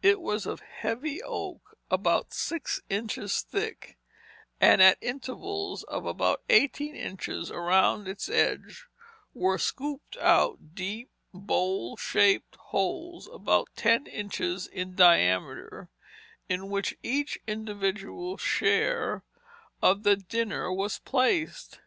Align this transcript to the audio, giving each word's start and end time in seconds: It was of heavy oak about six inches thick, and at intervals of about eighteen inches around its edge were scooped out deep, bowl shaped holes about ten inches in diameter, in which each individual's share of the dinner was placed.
It 0.00 0.22
was 0.22 0.46
of 0.46 0.60
heavy 0.60 1.22
oak 1.22 1.76
about 1.90 2.32
six 2.32 2.80
inches 2.88 3.42
thick, 3.42 3.98
and 4.58 4.80
at 4.80 4.96
intervals 5.02 5.82
of 5.82 6.06
about 6.06 6.42
eighteen 6.48 6.96
inches 6.96 7.50
around 7.50 8.08
its 8.08 8.26
edge 8.30 8.86
were 9.34 9.58
scooped 9.58 10.16
out 10.16 10.74
deep, 10.74 11.10
bowl 11.34 11.98
shaped 11.98 12.56
holes 12.70 13.28
about 13.30 13.68
ten 13.76 14.06
inches 14.06 14.66
in 14.66 14.94
diameter, 14.94 15.90
in 16.48 16.70
which 16.70 16.96
each 17.02 17.38
individual's 17.46 18.40
share 18.40 19.24
of 19.82 20.04
the 20.04 20.16
dinner 20.16 20.72
was 20.72 20.98
placed. 21.00 21.80